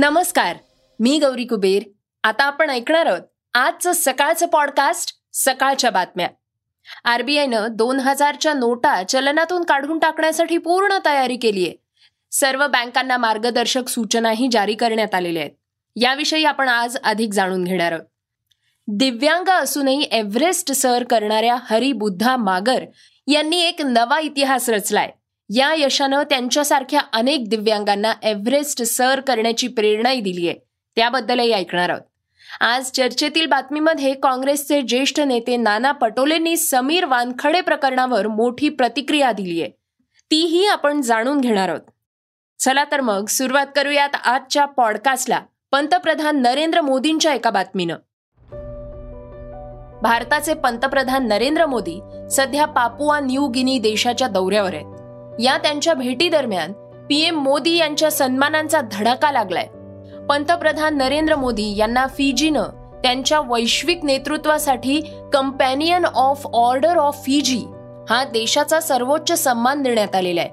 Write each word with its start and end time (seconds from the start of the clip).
नमस्कार 0.00 0.56
मी 1.00 1.18
गौरी 1.18 1.44
कुबेर. 1.44 1.82
आता 2.22 2.44
आपण 2.44 2.70
ऐकणार 2.70 3.06
आहोत 3.06 3.20
आजचं 3.54 3.92
सकाळचं 3.92 4.46
पॉडकास्ट 4.46 5.16
सकाळच्या 5.32 5.90
बातम्या. 5.90 6.28
आरबीआयनं 7.04 7.66
दोन 7.70 8.00
हजारच्या 8.00 8.54
नोटा 8.54 9.02
चलनातून 9.02 9.64
काढून 9.64 9.98
टाकण्यासाठी 9.98 10.58
पूर्ण 10.58 10.98
तयारी 11.04 11.36
केली 11.36 11.66
आहे. 11.66 11.76
सर्व 12.30 12.66
बँकांना 12.66 13.16
मार्गदर्शक 13.16 13.88
सूचनाही 13.88 14.48
जारी 14.52 14.74
करण्यात 14.74 15.14
आलेल्या 15.14 15.42
आहेत. 15.42 15.52
याविषयी 15.96 16.44
आपण 16.44 16.68
आज 16.68 16.96
अधिक 16.96 17.32
जाणून 17.32 17.64
घेणार 17.64 17.92
आहोत. 17.92 18.04
दिव्यांग 18.88 19.48
असूनही 19.48 20.02
एव्हरेस्ट 20.02 20.72
सर 20.72 21.04
करणाऱ्या 21.04 21.56
हरिबुद्धा 21.62 22.36
मागर 22.36 22.84
यांनी 23.26 23.60
एक 23.60 23.82
नवा 23.82 24.20
इतिहास 24.20 24.68
रचलाय. 24.68 25.10
या 25.50 25.74
यशानं 25.74 26.22
त्यांच्यासारख्या 26.22 27.00
अनेक 27.12 27.48
दिव्यांगांना 27.48 28.12
एव्हरेस्ट 28.22 28.82
सर 28.82 29.20
करण्याची 29.20 29.68
प्रेरणाही 29.68 30.20
दिली 30.20 30.48
आहे. 30.48 30.56
त्याबद्दलही 30.96 31.52
ऐकणार 31.52 31.88
आहोत. 31.88 32.02
आज 32.60 32.90
चर्चेतील 32.90 33.46
बातमीमध्ये 33.46 34.14
काँग्रेसचे 34.14 34.82
ज्येष्ठ 34.82 35.20
नेते 35.20 35.56
नाना 35.56 35.92
पटोलेंनी 35.92 36.56
समीर 36.56 37.04
वानखडे 37.04 37.60
प्रकरणावर 37.60 38.26
मोठी 38.26 38.68
प्रतिक्रिया 38.68 39.32
दिली 39.32 39.62
आहे. 39.62 39.70
तीही 40.30 40.66
आपण 40.66 41.00
जाणून 41.00 41.40
घेणार 41.40 41.68
आहोत. 41.68 41.80
चला 42.58 42.84
तर 42.84 43.00
मग 43.00 43.26
सुरुवात 43.26 43.66
करूयात 43.76 44.08
आजच्या 44.24 44.64
पॉडकास्टला 44.64 45.40
पंतप्रधान 45.72 46.42
नरेंद्र 46.42 46.80
मोदींच्या 46.80 47.34
एका 47.34 47.50
बातमीनं. 47.50 47.96
भारताचे 50.02 50.54
पंतप्रधान 50.54 51.28
नरेंद्र 51.28 51.66
मोदी 51.66 52.00
सध्या 52.30 52.64
पापुआ 52.64 53.20
न्यू 53.20 53.48
गिनी 53.48 53.78
देशाच्या 53.78 54.28
दौऱ्यावर 54.28 54.74
आहेत. 54.74 54.97
या 55.38 55.56
त्यांच्या 55.58 55.94
भेटीदरम्यान 55.94 56.72
पीएम 57.08 57.36
मोदी 57.36 57.76
यांच्या 57.76 58.10
सन्मानांचा 58.10 58.80
धडाका 58.92 59.32
लागलाय. 59.32 59.66
पंतप्रधान 60.28 60.96
नरेंद्र 60.96 61.36
मोदी 61.36 61.76
यांना 61.76 62.06
फिजीनं 62.06 62.62
त्यांच्या 63.02 63.40
वैश्विक 63.40 64.04
नेतृत्वासाठी 64.04 65.00
companion 65.32 66.04
of 66.04 66.46
order 66.52 66.96
of 66.96 67.16
Fiji 67.24 67.64
हा 68.10 68.24
देशाचा 68.24 68.80
सर्वोच्च 68.80 69.44
सन्मान 69.44 69.82
देण्यात 69.82 70.16
आलेला 70.16 70.40
आहे. 70.40 70.50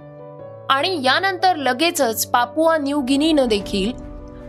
आणि 0.69 0.99
यानंतर 1.03 1.55
लगेचच 1.55 2.25
पापुआ 2.25 2.77
न्यू 2.77 3.01
गिनीनं 3.01 3.47
देखील 3.47 3.91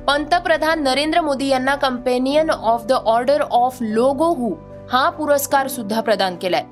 पंतप्रधान 0.05 0.83
नरेंद्र 0.83 1.21
मोदी 1.21 1.49
यांना 1.49 1.75
companion 1.75 2.51
of 2.51 2.85
the 2.87 2.93
order 2.93 3.41
of 3.41 3.79
Logohu 3.81 4.55
हा 4.93 5.11
पुरस्कार 5.11 5.69
सुद्धा 5.69 6.01
प्रदान 6.01 6.37
केलाय. 6.37 6.65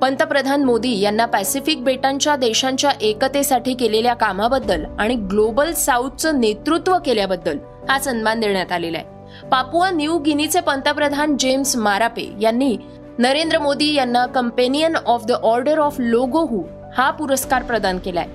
पंतप्रधान 0.00 0.64
मोदी 0.64 1.00
यांना 1.00 1.24
पॅसिफिक 1.26 1.84
बेटांच्या 1.84 2.36
देशांच्या 2.36 2.90
एकतेसाठी 3.00 3.74
केलेल्या 3.74 4.14
कामाबद्दल 4.14 4.84
आणि 4.98 5.14
ग्लोबल 5.14 5.72
साऊथचं 5.72 6.40
नेतृत्व 6.40 6.98
केल्याबद्दल 7.04 7.58
हा 7.88 7.98
सन्मान 7.98 8.40
देण्यात 8.40 8.72
आलेला 8.72 8.98
आहे. 8.98 9.06
पापुआ 9.48 9.90
न्यू 9.90 10.18
गिनीचे 10.18 10.60
पंतप्रधान 10.60 11.36
जेम्स 11.36 11.76
मारापे 11.76 12.32
यांनी 12.40 12.76
नरेंद्र 13.18 13.58
मोदी 13.58 13.94
यांना 13.94 14.26
companion 14.26 14.96
of 14.96 15.24
the 15.24 15.32
order 15.32 15.78
of 15.78 15.96
Logohu 15.98 16.62
हा 16.96 17.10
पुरस्कार 17.10 17.62
प्रदान 17.62 17.98
केलाय. 17.98 18.26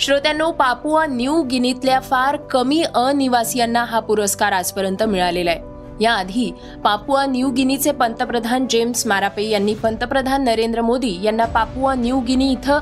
श्रोत्यांनो 0.00 0.50
पापुआ 0.50 1.06
न्यू 1.06 1.42
गिनीतल्या 1.42 2.00
फार 2.00 2.36
कमी 2.36 2.82
अनिवासियांना 2.94 3.84
हा 3.84 4.00
पुरस्कार 4.00 4.52
आजपर्यंत 4.52 5.02
मिळालेला 5.02 5.50
आहे. 5.50 5.77
याआधी 6.00 6.50
पापुआ 6.84 7.26
न्यू 7.26 7.50
गिनीचे 7.50 7.92
पंतप्रधान 7.92 8.66
जेम्स 8.70 9.06
मारापे 9.06 9.48
यांनी 9.48 9.74
पंतप्रधान 9.74 10.44
नरेंद्र 10.44 10.80
मोदी 10.80 11.18
यांना 11.22 11.44
पापुआ 11.44 11.94
न्यू 11.94 12.20
गिनी 12.20 12.52
इथं 12.52 12.78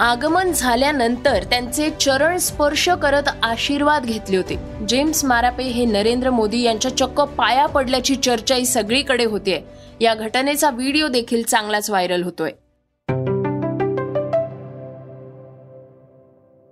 आगमन 0.00 0.52
झाल्यानंतर 0.52 1.44
त्यांचे 1.44 1.90
चरण 1.90 2.36
स्पर्श 2.36 2.88
करत 2.88 3.28
आशीर्वाद 3.42 4.04
घेतले 4.04 4.36
होते. 4.36 4.56
जेम्स 4.88 5.24
मारापे 5.24 5.64
हे 5.64 5.84
नरेंद्र 5.84 6.30
मोदी 6.30 6.62
यांच्या 6.62 6.96
चक्क 6.96 7.20
पाया 7.20 7.66
पडल्याची 7.66 8.16
चर्चाही 8.16 8.66
सगळीकडे 8.66 9.24
होते 9.24 9.64
या 10.00 10.14
घटनेचा 10.14 10.70
व्हिडिओ 10.70 11.08
देखील 11.08 11.42
चांगलाच 11.42 11.90
व्हायरल 11.90 12.22
होतोय. 12.22 12.50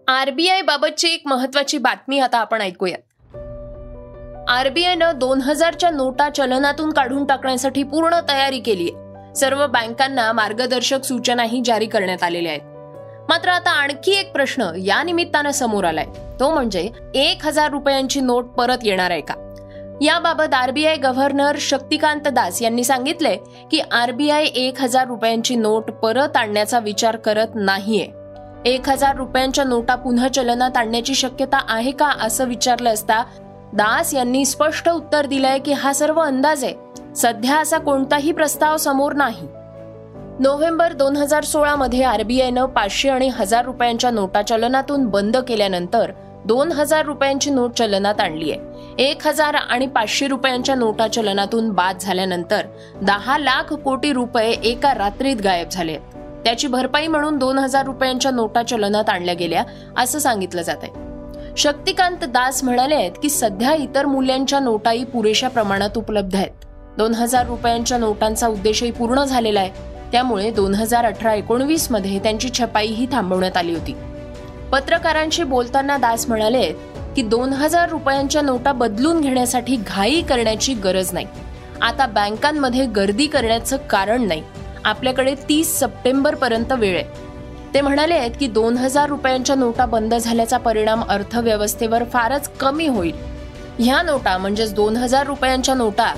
आरबीआय 0.08 0.62
बाबतची 0.62 1.08
एक 1.08 1.22
महत्वाची 1.26 1.78
बातमी 1.78 2.18
आता 2.18 2.38
आपण 2.38 2.60
ऐकूयात. 2.60 3.09
आरबीआयनं 4.50 5.18
दोन 5.18 5.40
हजारच्या 5.40 5.90
नोटा 5.90 6.28
चलनातून 6.30 6.92
काढून 6.92 7.24
टाकण्यासाठी 7.24 7.82
पूर्ण 7.82 8.20
तयारी 8.28 8.58
केली 8.58 8.90
आहे. 8.90 9.34
सर्व 9.34 9.66
बँकांना 9.66 10.32
मार्गदर्शक 10.32 11.04
सूचनाही 11.04 11.62
जारी 11.64 11.86
करण्यात 11.86 12.22
आलेल्या 12.22 12.52
आहेत. 12.52 12.62
मात्र 13.28 13.48
आता 13.48 13.70
आणखी 13.70 14.12
एक 14.12 14.32
प्रश्न 14.32 14.70
या 14.76 15.02
निमित्तानं 15.02 15.50
समोर 15.50 15.84
आलाय. 15.84 16.06
तो 16.40 16.50
म्हणजे 16.50 16.90
एक 17.14 17.46
हजार 17.46 17.70
रुपयांची 17.70 18.20
नोट 18.20 18.44
परत 18.44 18.76
येणार 18.82 19.10
आहे 19.10 19.20
का? 19.20 19.34
याबाबत 20.02 20.54
आरबीआय 20.54 20.96
गव्हर्नर 20.96 21.56
शक्तिकांत 21.60 22.28
दास 22.28 22.62
यांनी 22.62 22.84
सांगितले 22.84 23.36
की 23.70 23.80
आरबीआय 23.92 24.44
एक 24.44 24.80
हजार 24.80 25.06
रुपयांची 25.06 25.56
नोट 25.56 25.90
परत 25.90 26.36
आणण्याचा 26.36 26.78
विचार 26.78 27.16
करत 27.16 27.48
नाहीये. 27.54 28.08
एक 28.64 28.88
हजार 28.88 29.16
रुपयांच्या 29.16 29.64
नोटा 29.64 29.94
पुन्हा 29.94 30.28
चलनात 30.28 30.76
आणण्याची 30.76 31.14
शक्यता 31.14 31.58
आहे 31.68 31.90
का 31.90 32.10
असं 32.20 32.44
विचारलं 32.44 32.90
असता 32.90 33.24
दास 33.72 34.14
यांनी 34.14 34.44
स्पष्ट 34.44 34.88
उत्तर 34.88 35.26
दिलंय 35.26 35.58
की 35.58 35.72
हा 35.72 35.92
सर्व 35.92 36.20
अंदाज 36.20 36.64
आहे. 36.64 36.74
सध्या 37.16 37.56
असा 37.56 37.78
कोणताही 37.78 38.32
प्रस्ताव 38.32 38.76
समोर 38.76 39.12
नाही. 39.12 39.46
नोव्हेंबर 40.40 40.92
दोन 40.92 41.16
हजार 41.16 41.44
सोळामध्ये 41.44 42.02
आरबीआयनं 42.02 42.66
पाचशे 42.66 43.08
आणि 43.08 43.28
हजार 43.28 43.64
रुपयांच्या 43.64 44.10
नोटा 44.10 44.42
चलनातून 44.42 45.06
बंद 45.06 45.36
केल्यानंतर 45.36 46.10
दोन 46.44 46.72
हजार 46.72 47.04
रुपयांची 47.04 47.50
नोट 47.50 47.72
चलनात 47.72 48.20
आणली 48.20 48.50
आहे. 48.50 48.60
एक 48.98 49.26
हजार 49.26 49.54
आणि 49.54 49.86
पाचशे 49.86 50.28
रुपयांच्या 50.28 50.74
नोटा 50.74 51.08
चलनातून 51.08 51.70
बाद 51.70 51.98
झाल्यानंतर 52.00 52.66
दहा 53.02 53.38
लाख 53.38 53.72
कोटी 53.74 54.12
रुपये 54.12 54.50
एका 54.50 54.94
रात्रीत 54.94 55.36
गायब 55.44 55.68
झाले 55.68 55.98
त्याची 56.44 56.66
भरपाई 56.66 57.06
म्हणून 57.06 57.38
दोन 57.38 57.58
हजार 57.58 57.86
रुपयांच्या 57.86 58.30
नोटा 58.30 58.62
चलनात 58.62 59.08
आणल्या 59.08 59.34
गेल्या 59.34 59.64
असं 59.96 60.18
सांगितलं 60.18 60.62
जात 60.62 60.76
आहे 60.82 61.09
शक्तिकांत 61.56 62.24
दास 62.24 62.64
म्हणाले 62.64 62.94
आहेत 62.94 63.12
की 63.22 63.30
सध्या 63.30 63.74
इतर 63.74 64.06
मूल्यांच्या 64.06 64.60
नोटाही 64.60 65.04
पुरेशा 65.04 65.48
प्रमाणात 65.48 65.90
उपलब्ध 65.96 66.36
आहेत. 66.36 66.64
दोन 66.98 67.14
हजार 67.14 67.46
रुपयांच्या 67.46 67.98
नोटांचा 67.98 68.46
उद्देशही 68.46 68.90
पूर्ण 68.90 69.24
झालेला 69.24 69.60
आहे. 69.60 69.70
त्यामुळे 70.12 70.50
दोन 70.50 70.74
हजार 70.74 71.04
अठरा 71.04 71.34
एकोणवीसमध्ये 71.34 72.18
त्यांची 72.18 72.48
छपाईही 72.60 73.06
थांबवण्यात 73.12 73.56
आली 73.56 73.74
होती. 73.74 73.96
पत्रकारांशी 74.72 75.42
बोलताना 75.42 75.96
दास 75.96 76.28
म्हणाले 76.28 76.58
आहेत 76.58 76.74
की 77.16 77.22
दोन 77.22 77.52
हजार 77.52 77.88
रुपयांच्या 77.88 78.42
नोटा 78.42 78.72
बदलून 78.72 79.20
घेण्यासाठी 79.20 79.76
घाई 79.76 80.22
करण्याची 80.22 80.74
गरज 80.74 81.12
नाही. 81.12 81.26
आता 81.82 82.06
बँकांमध्ये 82.06 82.86
गर्दी 82.86 83.26
करण्याचं 83.26 83.76
कारण 83.76 84.22
नाही. 84.22 84.42
आपल्याकडे 84.84 85.34
तीस 85.48 85.80
सप्टेंबर 85.80 86.34
पर्यंत 86.34 86.72
वेळ 86.72 86.96
आहे. 86.96 87.29
ते 87.74 87.80
म्हणाले 87.80 88.14
आहेत 88.14 88.30
की 88.40 88.46
दोन 88.46 88.76
हजार 88.76 89.08
रुपयांच्या 89.08 89.56
नोटा 89.56 89.86
बंद 89.86 90.14
झाल्याचा 90.14 90.58
परिणाम 90.58 91.02
अर्थव्यवस्थेवर 91.04 92.04
फारच 92.04 92.48
कमी 92.48 92.86
होईल. 92.86 93.14
ह्या 93.78 94.02
नोटा 94.02 94.38
म्हणजेच 94.38 94.74
दोन 94.74 94.96
हजार 94.96 95.26
रुपयांच्या 95.26 95.74
नोटा 95.74 96.14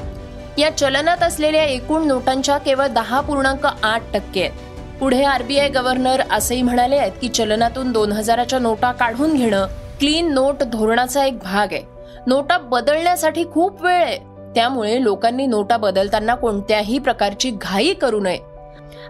या 0.59 0.77
चलनात 0.77 1.23
असलेल्या 1.23 1.65
एकूण 1.65 2.07
नोटांच्या 2.07 2.59
केवळ 2.59 2.87
दहा 2.87 3.21
पूर्णांक 3.21 3.67
आठ 3.83 4.03
टक्के 4.15 4.41
आहेत. 4.41 4.53
पुढे 5.01 5.25
आरबीआय 5.25 5.69
गव्हर्नर 5.69 6.23
असेही 6.33 6.63
म्हणाले 6.63 6.97
आहेत 6.97 7.13
की 7.21 7.29
चलनातून 7.29 7.93
दोन 7.93 8.13
हजाराच्या 8.13 8.59
नोटा 8.59 8.93
काढून 8.93 9.35
घेणं 9.35 9.67
क्लीन 9.99 10.33
नोट 10.35 10.63
धोरणाचा 10.63 11.25
एक 11.25 11.39
भाग 11.39 11.73
आहे. 11.73 11.83
नोटा 12.27 12.59
बदलण्यासाठी 12.59 13.45
खूप 13.53 13.83
वेळ 13.83 14.03
आहे. 14.03 14.19
त्यामुळे 14.55 15.05
लोकांनी 15.05 15.47
नोटा 15.47 15.77
बदलताना 15.77 16.35
कोणत्याही 16.35 16.99
प्रकारची 16.99 17.51
घाई 17.51 17.95
करू 17.95 18.21
नये. 18.21 18.39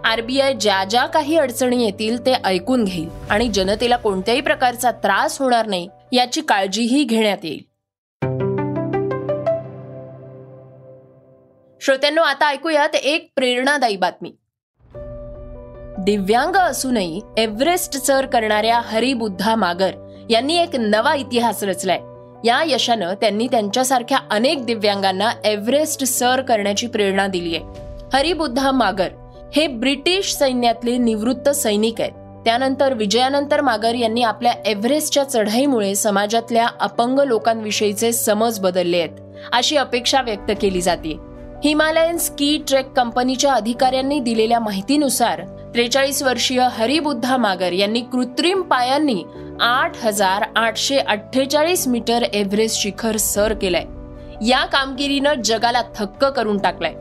आरबीआय 0.05 0.53
ज्या 0.53 0.83
ज्या 0.83 1.05
काही 1.05 1.37
अडचणी 1.37 1.83
येतील 1.85 2.25
ते 2.25 2.33
ऐकून 2.45 2.83
घेईल 2.83 3.09
आणि 3.29 3.47
जनतेला 3.47 3.97
कोणत्याही 3.97 4.41
प्रकारचा 4.41 4.91
त्रास 4.91 5.41
होणार 5.41 5.65
नाही 5.65 5.89
याची 6.11 6.41
काळजीही 6.41 7.03
घेण्यात 7.03 7.37
येईल. 7.43 7.61
श्रोत्यांनो 11.81 12.21
आता 12.21 12.47
ऐकूयात 12.47 12.95
एक 12.95 13.31
प्रेरणादायी 13.35 13.95
बातमी. 13.95 14.31
दिव्यांग 15.97 16.55
असूनही 16.55 17.21
एव्हरेस्ट 17.37 17.97
सर 17.97 18.25
करणाऱ्या 18.25 18.79
हरिबुद्धा 18.79 19.55
मागर 19.55 19.91
यांनी 20.29 20.57
एक 20.57 20.75
नवा 20.75 21.15
इतिहास 21.15 21.63
रचलाय. 21.63 21.99
या 22.45 22.63
यशानं 22.65 23.13
त्यांनी 23.13 23.47
त्यांच्यासारख्या 23.47 24.17
अनेक 24.31 24.65
दिव्यांगांना 24.65 25.31
एव्हरेस्ट 25.45 26.03
सर 26.03 26.41
करण्याची 26.41 26.87
प्रेरणा 26.87 27.27
दिली 27.27 27.55
आहे 27.55 27.65
हरिबुद्धा 28.13 28.71
मागर 28.71 29.09
हे 29.55 29.67
ब्रिटिश 29.67 30.33
सैन्यातले 30.33 30.97
निवृत्त 30.97 31.49
सैनिक 31.49 31.99
आहेत. 32.01 32.11
त्यानंतर 32.45 32.93
विजयानंतर 32.93 33.61
मागर 33.61 33.95
यांनी 33.95 34.23
आपल्या 34.23 34.53
एव्हरेस्टच्या 34.65 35.23
चढाईमुळे 35.23 35.95
समाजातल्या 35.95 36.67
अपंग 36.81 37.19
लोकांविषयीचे 37.19 38.11
समज 38.11 38.59
बदलले 38.59 38.97
आहेत 38.97 39.19
अशी 39.53 39.77
अपेक्षा 39.77 40.21
व्यक्त 40.21 40.51
केली 40.61 40.81
जाते. 40.81 41.17
हिमालयन 41.63 42.17
स्की 42.17 42.57
ट्रेक 42.67 42.91
कंपनीच्या 42.91 43.53
अधिकाऱ्यांनी 43.53 44.19
दिलेल्या 44.19 44.59
माहितीनुसार 44.59 45.41
त्रेचाळीस 45.73 46.23
वर्षीय 46.23 46.67
हरिबुद्धा 46.71 47.37
मागर 47.37 47.71
यांनी 47.71 48.01
कृत्रिम 48.01 48.61
पायांनी 48.61 49.23
आठ 49.61 50.05
हजार 50.05 50.43
आठशे 50.55 50.97
अठ्ठेचाळीस 50.97 51.87
मीटर 51.87 52.23
एव्हरेस्ट 52.33 52.81
शिखर 52.81 53.17
सर 53.17 53.53
केलंय. 53.53 53.85
या 54.49 54.65
कामगिरीनं 54.65 55.41
जगाला 55.45 55.81
थक्क 55.95 56.25
करून 56.25 56.57
टाकलाय. 56.57 56.93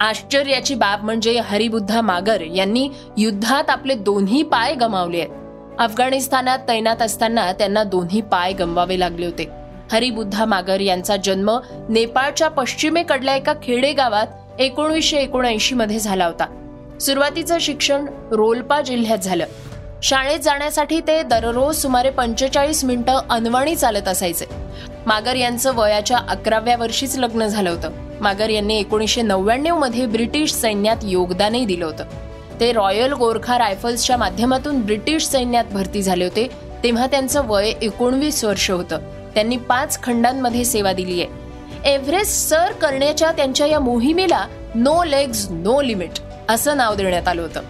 आश्चर्याची 0.00 0.74
बाब 0.74 1.04
म्हणजे 1.04 1.40
हरिबुद्धा 1.44 2.00
मागर 2.00 2.40
यांनी 2.40 2.90
युद्धात 3.16 3.70
आपले 3.70 3.94
दोन्ही 3.94 4.42
पाय 4.42 4.74
गमावले 4.74 5.20
आहेत. 5.20 5.30
अफगाणिस्तानात 5.78 6.58
तैनात 6.68 7.02
असताना 7.02 7.52
त्यांना 7.52 7.84
दोन्ही 7.84 8.20
पाय 8.20 8.52
गमवावे 8.52 9.00
लागले 9.00 9.26
होते. 9.26 9.48
हरिबुद्धा 9.92 10.44
मागर 10.44 10.80
यांचा 10.80 11.16
जन्म 11.16 11.58
नेपाळच्या 11.88 12.48
पश्चिमेकडल्या 12.48 13.36
एका 13.36 13.52
खेडेगावात 13.62 14.26
एकोणीसशे 14.58 15.16
एकोणऐंशी 15.16 15.74
मध्ये 15.74 15.98
झाला 15.98 16.26
होता. 16.26 16.46
सुरुवातीचं 17.00 17.58
शिक्षण 17.58 18.06
रोलपा 18.30 18.80
जिल्ह्यात 18.80 19.18
झालं. 19.18 19.44
शाळेत 20.02 20.38
जाण्यासाठी 20.38 21.00
ते 21.00 21.22
दररोज 21.22 21.76
सुमारे 21.76 22.10
पंचेचाळीस 22.10 22.84
मिनिटं 22.84 23.20
अनवणी 23.30 23.76
चालत 23.76 24.08
असायचे. 24.08 24.44
मागर 25.06 25.36
यांचं 25.36 25.74
वयाच्या 25.74 26.18
अकराव्या 26.18 26.76
वर्षीच 26.76 27.18
लग्न 27.18 27.46
झालं 27.46 27.70
होतं. 27.70 27.90
मागर 28.20 28.50
यांनी 28.50 28.78
एकोणीसशे 28.78 29.22
नव्याण्णवमध्ये 29.22 30.06
ब्रिटिश 30.06 30.52
सैन्यात 30.52 30.96
योगदानही 31.02 31.64
दिलं 31.64 31.84
होतं. 31.84 32.04
ते 32.60 32.72
रॉयल 32.72 33.12
गोरखा 33.12 33.58
रायफल्सच्या 33.58 34.16
माध्यमातून 34.16 34.80
ब्रिटिश 34.82 35.24
सैन्यात 35.24 35.64
भरती 35.64 36.02
झाले 36.02 36.24
होते. 36.24 36.48
तेव्हा 36.84 37.06
त्यांचं 37.06 37.42
वय 37.46 37.72
एकोणवीस 37.82 38.44
वर्ष 38.44 38.70
होतं. 38.70 38.98
त्यांनी 39.34 39.56
पाच 39.56 40.02
खंडांमध्ये 40.02 40.64
सेवा 40.64 40.92
दिली 40.92 41.22
आहे 41.22 41.48
एव्हरेस्ट 41.94 42.48
सर 42.48 42.72
करण्याच्या 42.72 43.32
त्यांच्या 43.32 43.66
या 43.66 43.80
मोहिमेला 43.80 44.46
नो 44.74 45.04
लेग्स 45.04 45.46
नो 45.50 45.82
लिमिट 45.82 46.10
असं 46.48 46.76
नाव 46.76 46.94
देण्यात 46.94 47.28
आलं 47.28 47.42
होतं. 47.42 47.60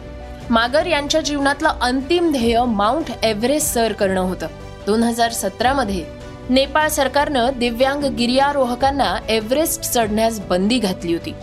मागर 0.51 0.87
यांच्या 0.87 1.21
जीवनातलं 1.21 1.69
अंतिम 1.81 2.33
ध्येय 2.33 2.65
माउंट 2.65 3.05
एव्हरेस्ट 3.23 3.75
सर 3.75 3.93
करणं 3.93 4.21
होतं. 4.21 4.47
दोन 4.87 5.03
हजार 5.03 5.31
सतरामध्ये 5.31 6.05
नेपाळ 6.51 6.89
सरकारनं 6.89 7.51
दिव्यांग 7.57 8.05
गिर्यारोहकांना 8.05 9.17
एव्हरेस्ट 9.29 9.83
चढण्यास 9.83 10.41
बंदी 10.41 10.79
घातली 10.79 11.13
होती. 11.13 11.35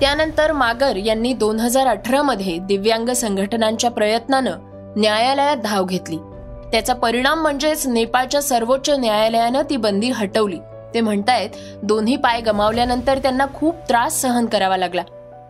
त्यानंतर 0.00 0.52
मागर 0.52 0.96
यांनी 0.96 1.32
दोन 1.32 1.60
हजार 1.60 1.86
अठरामध्ये 1.86 2.58
दिव्यांग 2.58 3.08
संघटनांच्या 3.08 3.90
प्रयत्नानं 3.90 4.56
न्यायालयात 4.96 5.56
धाव 5.56 5.84
घेतली. 5.84 6.16
त्याचा 6.72 6.94
परिणाम 6.94 7.42
म्हणजेच 7.42 7.86
नेपाळच्या 7.86 8.42
सर्वोच्च 8.42 8.90
न्यायालयानं 8.90 9.62
ती 9.70 9.76
बंदी 9.76 10.10
हटवली. 10.10 10.58
ते 10.94 11.00
म्हणतायत 11.00 11.50
दोन्ही 11.82 12.16
पाय 12.16 12.40
गमावल्यानंतर 12.40 13.18
त्यांना 13.18 13.46
खूप 13.54 13.76
त्रास 13.88 14.22
सहन 14.22 14.46
करावा 14.46 14.76
लागला. 14.76 15.02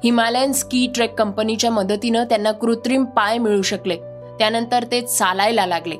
हिमालयन 0.04 0.52
स्की 0.52 0.92
ट्रेक 0.94 1.14
कंपनीच्या 1.14 1.70
मदतीनं 1.70 2.24
त्यांना 2.24 2.52
कृत्रिम 2.52 3.04
पाय 3.04 3.38
मिळू 3.38 3.62
शकले. 3.62 3.96
त्यानंतर 4.38 4.84
ते 4.84 5.00
चालायला 5.00 5.66
लागले. 5.66 5.96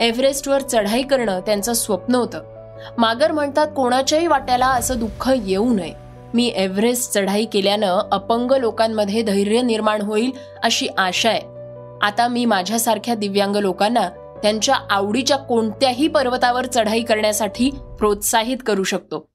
एव्हरेस्टवर 0.00 0.60
चढाई 0.60 1.02
करणं 1.02 1.40
त्यांचं 1.40 1.72
स्वप्न 1.72 2.14
होतं. 2.14 2.42
मागर 2.98 3.32
म्हणतात 3.32 3.66
कोणाच्याही 3.76 4.26
वाट्याला 4.26 4.66
असं 4.66 4.98
दुःख 4.98 5.30
येऊ 5.46 5.74
नये. 5.74 5.92
मी 6.34 6.52
एव्हरेस्ट 6.56 7.12
चढाई 7.12 7.44
केल्यानं 7.44 7.98
अपंग 8.12 8.50
लोकांमध्ये 8.50 9.22
धैर्य 9.22 9.62
निर्माण 9.62 10.02
होईल 10.02 10.30
अशी 10.62 10.88
आशा 10.98 11.28
आहे. 11.28 11.40
आता 12.02 12.28
मी 12.28 12.44
माझ्यासारख्या 12.44 13.14
दिव्यांग 13.14 13.56
लोकांना 13.56 14.08
त्यांच्या 14.42 14.74
आवडीच्या 14.90 15.36
कोणत्याही 15.36 16.08
पर्वतावर 16.08 16.66
चढाई 16.66 17.02
करण्यासाठी 17.02 17.70
प्रोत्साहित 17.98 18.56
करू 18.66 18.82
शकतो. 18.82 19.33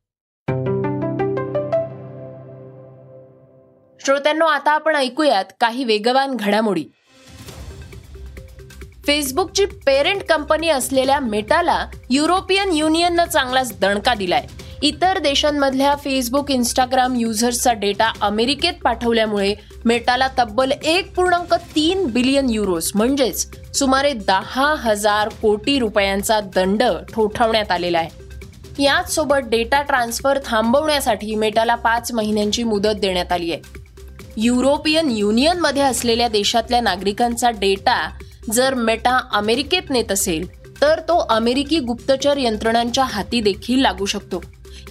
श्रोत्यांनो 4.06 4.46
आता 4.46 4.72
आपण 4.72 4.96
ऐकूयात 4.96 5.46
काही 5.60 5.84
वेगवान 5.84 6.36
घडामोडी. 6.36 6.84
फेसबुकची 9.08 9.66
पेरेंट 9.66 10.22
कंपनी 10.24 10.70
असलेल्या 10.70 11.20
मेटाला 11.20 11.86
युरोपियन 12.10 12.72
युनियननं 12.74 13.26
चांगलाच 13.26 13.80
दणका 13.80 14.14
दिलाय. 14.14 14.46
इतर 14.82 15.20
देशांमधल्या 15.20 15.96
फेसबुक 15.96 16.52
इंस्टाग्राम 16.52 17.16
युजर्सचा 17.16 17.74
डेटा 17.74 18.12
अमेरिकेत 18.22 18.74
पाठवल्यामुळे 18.84 19.56
मेटाला 19.86 20.28
तब्बल 20.40 20.72
एक 20.72 21.16
पूर्णांक 21.16 21.54
तीन 21.54 22.06
बिलियन 22.06 22.50
युरोस 22.50 22.92
म्हणजेच 22.96 23.48
सुमारे 23.80 24.14
दहा 24.14 24.76
हजार 24.76 25.30
कोटी 25.30 25.80
रुपयांचा 25.80 26.40
दंड 26.40 26.84
ठोठावण्यात 27.14 27.72
आलेला 27.72 28.00
आहे. 28.00 28.84
याचसोबत 28.84 29.38
डेटा 29.46 29.82
ट्रान्सफर 29.82 30.40
थांबवण्यासाठी 30.46 31.36
मेटाला 31.36 31.76
पाच 31.76 32.12
महिन्यांची 32.12 32.64
मुदत 32.64 33.00
देण्यात 33.00 33.32
आली 33.32 33.52
आहे. 33.54 33.79
युरोपियन 34.42 35.10
युनियनमध्ये 35.12 35.82
असलेल्या 35.82 36.28
देशातल्या 36.28 36.80
नागरिकांचा 36.82 37.50
डेटा 37.50 37.96
जर 38.54 38.74
मेटा 38.74 39.20
अमेरिकेत 39.34 39.90
नेत 39.90 40.12
असेल 40.12 40.48
तर 40.82 41.00
तो 41.00 41.18
अमेरिकी 41.30 41.80
गुप्तचर 41.80 42.38
यंत्रणांच्या 42.38 43.04
हाती 43.04 43.42
देखील 43.42 43.82
लागू 43.82 44.06
शकतो. 44.06 44.42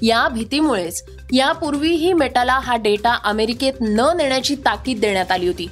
या 0.03 0.27
भीतीमुळेच 0.29 1.03
यापूर्वीही 1.33 2.13
मेटाला 2.13 2.59
हा 2.59 2.77
डेटा 2.77 3.17
अमेरिकेत 3.25 3.81
न 3.81 4.11
नेण्याची 4.17 4.55
ताकीद 4.55 5.01
देण्यात 5.01 5.33
आली 5.33 5.47
होती. 5.47 5.67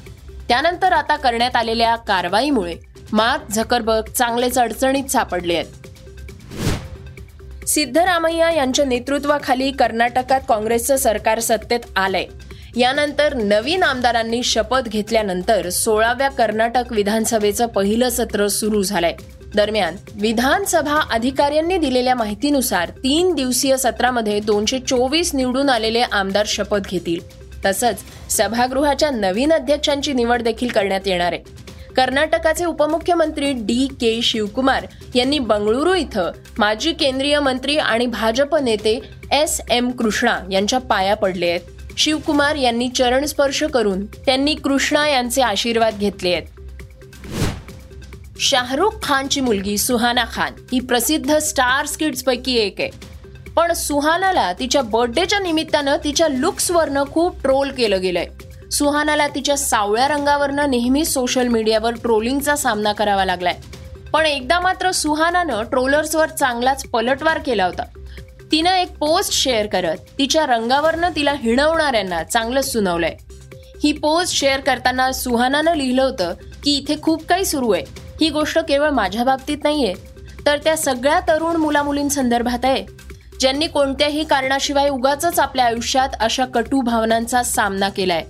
त्यानंतर 0.48 0.92
आता 0.92 1.16
करण्यात 1.16 1.56
आलेल्या 1.56 1.94
कारवाईमुळे 1.96 2.74
मार्क 3.12 3.50
झकरबर्ग 3.50 4.10
चांगलेच 4.12 4.58
अडचणीत 4.58 5.10
सापडले 5.10 5.54
आहेत. 5.54 5.66
सिद्धरामय्या 7.68 8.50
यांच्या 8.50 8.84
नेतृत्वाखाली 8.84 9.70
कर्नाटकात 9.70 10.40
काँग्रेसचं 10.48 10.96
सरकार 10.96 11.40
सत्तेत 11.40 11.80
आलंय. 11.96 12.26
यानंतर 12.76 13.34
नवीन 13.34 13.82
आमदारांनी 13.82 14.42
शपथ 14.42 14.88
घेतल्यानंतर 14.88 15.68
सोळाव्या 15.70 16.28
कर्नाटक 16.28 16.92
विधानसभेचं 16.92 17.66
पहिलं 17.66 18.08
सत्र 18.08 18.46
सुरू 18.46 18.82
झालंय. 18.82 19.14
दरम्यान 19.54 19.96
विधानसभा 20.14 21.00
अधिकाऱ्यांनी 21.10 21.78
दिलेल्या 21.78 22.14
माहितीनुसार 22.14 22.90
तीन 22.90 23.34
दिवसीय 23.34 23.76
सत्रामध्ये 23.76 24.40
दोनशे 24.40 24.78
चोवीस 24.78 25.34
निवडून 25.34 25.68
आलेले 25.68 26.00
आमदार 26.00 26.46
शपथ 26.46 26.88
घेतील. 26.90 27.20
तसंच 27.66 28.02
सभागृहाच्या 28.30 29.10
नवीन 29.10 29.52
अध्यक्षांची 29.52 30.12
निवड 30.12 30.42
देखील 30.42 30.68
करण्यात 30.68 31.06
येणार 31.06 31.32
आहे. 31.32 31.42
कर्नाटकाचे 31.96 32.64
उपमुख्यमंत्री 32.64 33.52
डी 33.52 33.86
के 34.00 34.20
शिवकुमार 34.22 34.86
यांनी 35.14 35.38
बंगळुरू 35.38 35.94
इथं 35.94 36.30
माजी 36.58 36.92
केंद्रीय 36.92 37.38
मंत्री 37.40 37.76
आणि 37.78 38.06
भाजप 38.06 38.56
नेते 38.56 39.00
एस 39.32 39.60
एम 39.70 39.90
कृष्णा 39.90 40.38
यांच्या 40.50 40.78
पाया 40.78 41.14
पडले 41.14 41.48
आहेत. 41.50 41.60
शिवकुमार 41.96 42.54
यांनी 42.54 42.88
चरण 42.88 43.24
स्पर्श 43.24 43.62
करून 43.62 44.06
त्यांनी 44.06 44.54
कृष्णा 44.54 45.08
यांचे 45.08 45.42
आशीर्वाद 45.42 45.98
घेतले 45.98 46.32
आहेत. 46.32 46.42
शाहरुख 48.40 48.90
खानची 49.02 49.40
मुलगी 49.40 49.78
सुहाना 49.78 50.24
खान 50.32 50.52
ही 50.72 50.80
प्रसिद्ध 50.80 51.38
स्टार 51.38 51.86
स्किड्स 51.86 52.22
पैकी 52.22 52.54
एक 52.54 52.80
आहे. 52.80 52.90
पण 53.56 53.72
सुहानाला 53.72 54.52
तिच्या 54.52 54.82
बर्थडेच्या 54.82 55.38
निमित्तानं 55.38 55.96
तिच्या 56.04 56.28
लुक्सवरनं 56.28 57.04
खूप 57.12 57.42
ट्रोल 57.42 57.70
केलं 57.70 58.02
गेलंय. 58.02 58.26
सुहानाला 58.70 59.28
तिच्या 59.28 59.58
सावळ्या 59.58 60.08
रंगावरनं 60.08 60.70
नेहमी 60.70 61.04
सोशल 61.04 61.48
मीडियावर 61.48 61.90
ट्रोलिंगचा 61.90 62.56
सामना 62.56 62.92
करावा 62.92 63.24
लागलाय. 63.24 63.54
पण 64.12 64.26
एकदा 64.26 64.60
मात्र 64.60 64.90
सुहानानं 64.90 65.62
ट्रोलर्सवर 65.62 66.28
चांगलाच 66.28 66.86
पलटवार 66.86 67.38
केला 67.38 67.64
होता. 67.64 67.82
तिनं 68.52 68.70
एक 68.70 68.98
पोस्ट 68.98 69.32
शेअर 69.32 69.66
करत 69.66 69.96
तिच्या 70.18 70.46
रंगावरनं 70.46 71.08
तिला 71.16 71.32
हिणवणाऱ्यांना 71.32 72.22
चांगलंच 72.22 72.72
सुनावलंय. 72.72 73.14
ही 73.84 73.92
पोस्ट 73.92 74.34
शेअर 74.34 74.60
करताना 74.60 75.12
सुहानानं 75.12 75.74
लिहिलं 75.74 76.02
होतं 76.02 76.34
की 76.64 76.76
इथे 76.76 76.96
खूप 77.02 77.26
काही 77.26 77.44
सुरू 77.44 77.70
आहे. 77.70 77.84
ही 78.20 78.30
गोष्ट 78.30 78.58
केवळ 78.58 78.90
माझ्या 78.90 79.24
बाबतीत 79.24 79.58
नाहीये 79.64 79.94
तर 80.46 80.56
त्या 80.56 80.76
सगळ्या 80.76 81.20
तरुण 81.20 81.56
मुलामुलींसंदर्भात 81.56 82.64
आहे. 82.64 82.84
ज्यांनी 83.40 83.66
कोणत्याही 83.66 84.24
कारणाशिवाय 84.24 84.88
उगाच 84.88 85.38
आपल्या 85.38 85.64
आयुष्यात 85.64 86.08
अशा 86.20 86.44
कटू 86.44 86.80
भावनांचा 86.80 87.42
सामना 87.42 87.88
केलाय. 87.88 88.24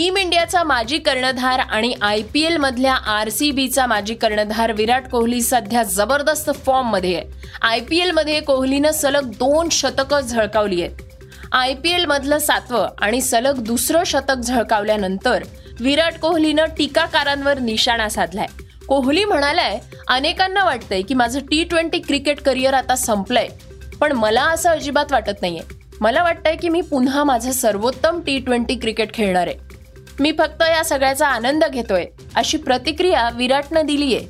टीम 0.00 0.16
इंडियाचा 0.16 0.62
माजी 0.64 0.98
कर्णधार 0.98 1.58
आणि 1.58 1.92
आय 2.02 2.20
पी 2.32 2.42
एल 2.42 2.56
मधल्या 2.56 2.92
आर 2.92 3.28
सी 3.28 3.50
बीचा 3.50 3.86
माजी 3.86 4.14
कर्णधार 4.14 4.72
विराट 4.72 5.08
कोहली 5.08 5.40
सध्या 5.42 5.82
जबरदस्त 5.82 6.50
फॉर्ममध्ये 6.66 7.14
आहे. 7.16 7.24
आय 7.62 7.80
पी 7.80 7.98
एलमध्ये 7.98 8.40
कोहलीनं 8.40 8.90
सलग 8.90 9.26
दोन 9.30 9.68
शतकं 9.72 10.20
झळकावली 10.20 10.82
आहेत. 10.82 10.96
आय 11.52 11.74
पी 11.74 11.92
एल 11.92 12.04
मधलं 12.04 12.38
सातवं 12.38 12.88
आणि 12.98 13.20
सलग 13.20 13.58
दुसरं 13.58 14.04
शतक 14.06 14.36
झळकावल्यानंतर 14.36 15.44
विराट 15.80 16.18
कोहलीनं 16.18 16.74
टीकाकारांवर 16.78 17.58
निशाणा 17.58 18.08
साधलाय. 18.08 18.46
कोहली 18.88 19.24
म्हणालाय 19.24 19.78
अनेकांना 20.08 20.64
वाटतंय 20.64 21.02
की 21.02 21.14
माझं 21.14 21.40
टी 21.40 21.64
ट्वेंटी 21.64 21.98
क्रिकेट 21.98 22.40
करिअर 22.40 22.74
आता 22.74 22.96
संपलंय 22.96 23.48
पण 24.00 24.12
मला 24.12 24.44
असं 24.44 24.70
अजिबात 24.70 25.12
वाटत 25.12 25.42
नाहीये. 25.42 25.62
मला 26.00 26.22
वाटतंय 26.22 26.56
की 26.56 26.68
मी 26.68 26.80
पुन्हा 26.80 27.24
माझं 27.24 27.52
सर्वोत्तम 27.52 28.20
टी 28.20 28.38
ट्वेंटी 28.38 28.74
क्रिकेट 28.74 29.14
खेळणार 29.14 29.46
आहे. 29.46 29.69
मी 30.20 30.32
फक्त 30.38 30.62
या 30.62 30.84
सगळ्याचा 30.84 31.26
आनंद 31.26 31.64
घेतोय 31.64 32.04
अशी 32.34 32.58
प्रतिक्रिया 32.58 33.30
विराटनं 33.34 33.86
दिलीये. 33.86 34.26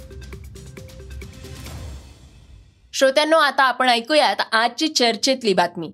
श्रोत्यांनो 2.92 3.36
आता 3.36 3.62
आपण 3.62 3.88
ऐकूयात 3.88 4.36
आजची 4.52 4.88
चर्चेतली 4.88 5.54
बातमी. 5.54 5.92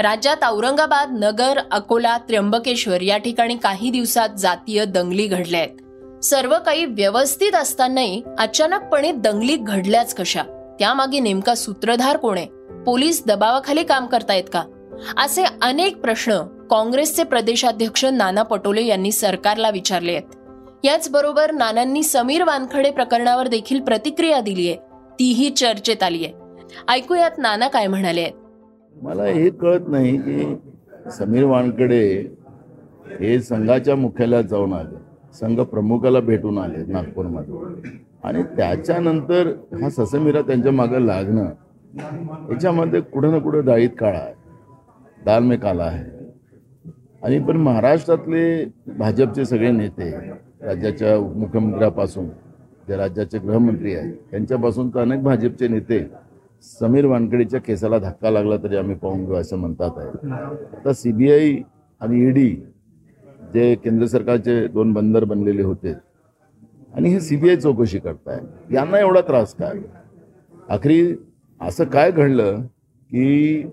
राज्यात 0.00 0.36
औरंगाबाद 0.44 1.10
नगर 1.20 1.60
अकोला 1.70 2.18
त्र्यंबकेश्वर 2.18 3.02
या 3.02 3.16
ठिकाणी 3.16 3.56
काही 3.56 3.90
दिवसात 3.90 4.28
जातीय 4.38 4.84
दंगली 4.84 5.26
घडल्या 5.26 5.60
आहेत 5.60 6.24
सर्व 6.24 6.58
काही 6.58 6.84
व्यवस्थित 6.84 7.52
असतानाही 7.52 8.22
अचानकपणे 8.38 9.12
दंगली 9.12 9.56
घडल्याच 9.56 10.14
कशा? 10.14 10.42
त्यामागे 10.78 11.20
नेमका 11.20 11.54
सूत्रधार 11.54 12.16
कोण 12.16 12.38
आहे? 12.38 12.46
पोलीस 12.86 13.26
दबावाखाली 13.26 13.84
काम 13.84 14.06
करतायत 14.06 14.44
का? 14.52 14.62
असे 15.16 15.44
अनेक 15.62 15.96
प्रश्न 15.96 16.55
काँग्रेसचे 16.70 17.24
प्रदेशाध्यक्ष 17.24 18.04
नाना 18.04 18.42
पटोले 18.42 18.84
यांनी 18.84 19.12
सरकारला 19.12 19.70
विचारले 19.70 20.12
आहेत. 20.12 20.34
याचबरोबर 20.84 21.52
नानांनी 21.52 22.02
समीर 22.02 22.44
वानखडे 22.44 22.90
प्रकरणावर 22.90 23.48
देखील 23.48 23.80
प्रतिक्रिया 23.80 24.40
दिली 24.40 24.68
आहे. 24.68 24.76
तीही 25.18 25.50
चर्चेत 25.50 26.02
आली 26.02 26.24
आहे. 26.24 26.32
ऐकूयात 26.88 27.30
नाना 27.38 27.68
काय 27.68 27.86
म्हणाले 27.86 28.20
आहेत. 28.20 28.32
मला 29.02 29.24
हे 29.24 29.50
कळत 29.50 29.80
नाही 29.88 30.16
की 30.16 30.56
समीर 31.10 31.44
वानखडे 31.44 32.36
हे 33.20 33.40
संघाच्या 33.40 33.96
मुख्यालयात 33.96 34.44
जाऊन 34.44 34.72
आले. 34.72 34.96
संघ 35.34 35.60
प्रमुखाला 35.60 36.20
भेटून 36.20 36.58
आले 36.58 36.92
नागपूरमध्ये. 36.92 37.54
आणि 38.24 38.42
त्याच्यानंतर 38.42 39.46
हा 39.82 39.90
ससमीरा 39.90 40.40
त्यांच्या 40.40 40.72
मागं 40.72 41.00
लागणं 41.00 41.44
याच्यामध्ये 42.52 43.00
कुठं 43.00 43.30
ना 43.30 43.38
कुठं 43.38 43.64
दाळीत 43.64 43.90
काळा 43.98 44.18
आहे. 44.18 44.34
दाल 45.24 45.42
में 45.42 45.58
काला 45.58 45.84
आहे. 45.84 46.15
आणि 47.26 47.38
पण 47.38 47.56
महाराष्ट्रातले 47.56 48.42
भाजपचे 48.98 49.44
सगळे 49.44 49.70
नेते 49.70 50.10
राज्याच्या 50.60 51.18
मुख्यमंत्र्यापासून 51.20 52.26
जे 52.88 52.96
राज्याचे 52.96 53.38
गृहमंत्री 53.38 53.94
आहेत 53.94 54.12
त्यांच्यापासून 54.30 54.90
तर 54.90 55.00
अनेक 55.00 55.22
भाजपचे 55.22 55.68
नेते 55.68 55.98
समीर 56.64 57.06
वानखेडेच्या 57.06 57.60
केसाला 57.60 57.98
धक्का 57.98 58.30
लागला 58.30 58.56
तरी 58.64 58.76
आम्ही 58.76 58.94
पाहून 58.96 59.24
घेऊ 59.24 59.34
असं 59.34 59.56
म्हणतात 59.56 59.98
आहे 59.98 60.30
आता 60.76 60.92
सी 60.92 61.12
बी 61.12 61.30
आय 61.30 61.50
आणि 62.00 62.22
ईडी 62.28 62.48
जे 63.54 63.74
केंद्र 63.84 64.06
सरकारचे 64.06 64.66
दोन 64.68 64.92
बंदर 64.92 65.24
बनलेले 65.24 65.62
होते 65.62 65.94
आणि 66.94 67.08
हे 67.08 67.20
सी 67.20 67.36
बी 67.36 67.50
आय 67.50 67.56
चौकशी 67.56 67.98
करताय 67.98 68.38
यांना 68.74 68.98
एवढा 68.98 69.20
त्रास 69.20 69.54
काय 69.54 69.80
आखरी 70.68 71.02
असं 71.60 71.84
काय 71.88 72.10
घडलं 72.12 72.62
की 73.10 73.64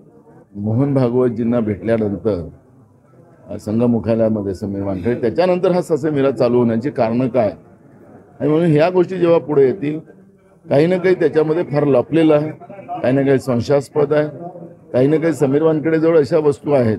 मोहन 0.56 0.94
भागवतजींना 0.94 1.60
भेटल्यानंतर 1.60 2.42
संघ 3.60 3.82
मुख्यालयामध्ये 3.82 4.54
समीर 4.54 4.82
वानखेडे. 4.82 5.20
त्याच्यानंतर 5.20 5.70
हा 5.70 5.80
ससेमिरा 5.82 6.30
चालू 6.30 6.58
होण्याची 6.58 6.90
कारणं 6.90 7.28
काय? 7.28 7.50
आणि 8.40 8.48
म्हणून 8.48 8.66
ह्या 8.66 8.88
गोष्टी 8.90 9.18
जेव्हा 9.18 9.38
पुढे 9.38 9.64
येतील 9.66 9.98
काही 10.66 10.86
ना 10.86 10.96
काही 10.96 11.14
त्याच्यामध्ये 11.14 11.62
फार 11.62 11.84
लपलेलं 11.84 12.34
आहे. 12.34 12.50
काही 13.02 13.12
ना 13.12 13.22
काही 13.22 13.38
संशयास्पद 13.38 14.12
आहे. 14.12 14.28
काही 14.92 15.08
ना 15.08 15.16
काही 15.16 15.32
समीर 15.32 15.62
वानखेडेजवळ 15.62 16.18
अशा 16.18 16.38
वस्तू 16.38 16.72
आहेत. 16.72 16.98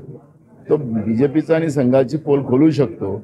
तो 0.70 0.78
बी 0.78 1.16
जे 1.16 1.28
पीचा 1.28 1.56
आणि 1.56 1.70
संघाची 1.70 2.18
पोल 2.18 2.46
खोलू 2.48 2.70
शकतो. 2.70 3.22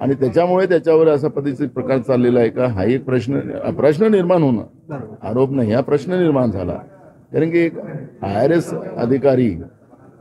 आणि 0.00 0.14
त्याच्यामुळे 0.14 0.66
त्याच्यावर 0.66 1.08
असा 1.08 1.28
पद्धतीचे 1.28 1.66
प्रकार 1.66 1.98
चाललेला 1.98 2.40
आहे 2.40 2.48
का? 2.48 2.66
हा 2.66 2.84
एक 2.84 3.04
प्रश्न 3.04 3.40
प्रश्न 3.76 4.06
निर्माण 4.06 4.42
होणं. 4.42 4.96
आरोप 5.22 5.50
नाही. 5.50 5.72
हा 5.72 5.80
प्रश्न 5.80 6.12
निर्माण 6.12 6.50
झाला. 6.50 6.74
कारण 7.32 7.50
की 7.50 7.58
एक 7.58 7.78
आय 8.22 8.34
आर 8.34 8.50
एस 8.50 8.74
अधिकारी 8.96 9.50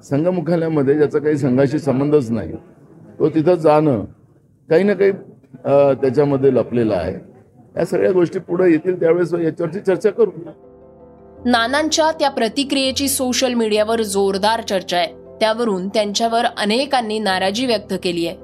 संघ 0.10 0.28
मुख्यालयामध्ये 0.28 0.98
ज्याचा 0.98 1.20
काही 1.20 1.38
संघाशी 1.38 1.80
संबंधच 1.80 2.32
नाही 2.32 2.52
तो 3.20 3.30
तिथं 3.30 3.56
जाणं 3.56 4.04
काही 4.70 4.84
ना 4.84 4.94
काही 4.94 5.12
त्याच्यामध्ये 6.02 6.54
लपलेलं 6.54 6.94
आहे. 6.94 7.14
या 7.78 7.86
सगळ्या 7.86 8.12
गोष्टी 8.12 8.40
पुढे 8.40 8.72
येतील 8.72 9.00
त्यावेळेस 9.00 9.34
याच्यावरची 9.34 9.80
चर्चा 9.80 10.10
करू. 10.10 10.32
नानांच्या 11.46 12.12
त्या 12.12 12.30
प्रतिक्रियेची 12.30 13.08
सोशल 13.08 13.54
मीडियावर 13.54 14.02
जोरदार 14.02 14.62
चर्चा 14.62 14.98
आहे. 14.98 15.14
त्यावरून 15.40 15.88
त्यांच्यावर 15.90 16.46
अनेकांनी 16.58 17.20
नाराजी 17.20 17.66
व्यक्त 17.66 17.94
केली 18.04 18.28
आहे. 18.28 18.38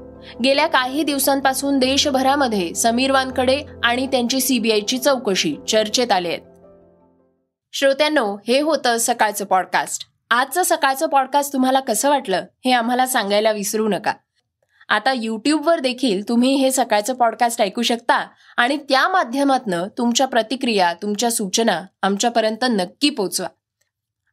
गेल्या 0.43 0.67
काही 0.67 1.03
दिवसांपासून 1.03 1.79
देशभरामध्ये 1.79 2.73
समीर 2.73 3.11
वानकडे 3.11 3.59
आणि 3.83 4.07
त्यांची 4.07 4.39
सीबीआयची 4.39 4.97
चौकशी 4.97 5.55
चर्चेत 5.67 6.11
आले 6.11 6.27
आहेत 6.27 6.41
श्रोत्यांनो 7.73 8.35
हे 8.47 8.59
होतं 8.61 8.97
सकाळचं 8.97 9.45
पॉडकास्ट 9.45 10.10
आजचं 10.31 10.63
सकाळचं 10.63 11.07
पॉडकास्ट 11.07 11.53
तुम्हाला 11.53 11.79
कसं 11.79 12.09
वाटलं 12.09 12.45
हे 12.65 12.71
आम्हाला 12.71 13.05
सांगायला 13.05 13.51
विसरू 13.51 13.87
नका. 13.87 14.13
आता 14.89 15.13
यूट्यूबवर 15.15 15.79
देखील 15.79 16.29
तुम्ही 16.29 16.55
हे 16.55 16.71
सकाळचं 16.71 17.13
पॉडकास्ट 17.13 17.61
ऐकू 17.61 17.81
शकता 17.81 18.27
आणि 18.57 18.77
त्या 18.77 19.07
माध्यमातनं 19.07 19.87
तुमच्या 19.97 20.27
प्रतिक्रिया 20.27 20.93
तुमच्या 20.93 21.31
सूचना 21.31 21.81
आमच्यापर्यंत 22.01 22.65
नक्की 22.69 23.09
पोचवा. 23.09 23.47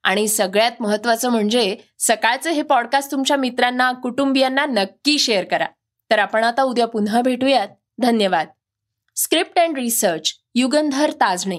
आणि 0.03 0.29
सगळ्यात 0.29 0.73
महत्त्वाचं 0.81 1.31
म्हणजे 1.31 1.77
सकाळचं 1.99 2.51
हे 2.51 2.63
पॉडकास्ट 2.63 3.13
तुमच्या 3.13 3.37
मित्रांना 3.37 3.93
कुटुंबियांना 3.93 4.67
नक्की 4.67 5.19
शेअर 5.19 5.45
करा. 5.45 5.67
तर 6.11 6.19
आपण 6.19 6.45
आता 6.45 6.63
उद्या 6.63 6.87
पुन्हा 6.87 7.23
भेटूयात. 7.23 7.69
धन्यवाद. 7.99 8.47
Script 9.17 9.59
and 9.59 9.79
research 9.79 10.35
Yugandhar 10.55 11.11
Tajane. 11.11 11.59